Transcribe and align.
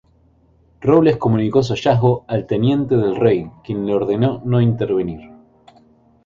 Robles 0.81 1.17
comunicó 1.17 1.61
su 1.61 1.73
hallazgo 1.73 2.25
al 2.27 2.47
Teniente 2.47 2.97
del 2.97 3.15
Rey 3.17 3.51
quien 3.63 3.85
le 3.85 3.93
ordenó 3.93 4.41
no 4.43 4.59
intervenir. 4.59 5.29